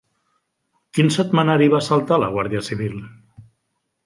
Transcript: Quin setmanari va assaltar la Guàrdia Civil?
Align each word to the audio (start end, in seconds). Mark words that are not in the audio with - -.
Quin 0.97 1.11
setmanari 1.15 1.69
va 1.75 1.83
assaltar 1.83 2.19
la 2.25 2.31
Guàrdia 2.37 2.63
Civil? 2.71 2.99